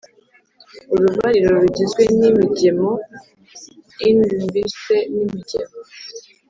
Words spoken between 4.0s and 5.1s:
inlmbirse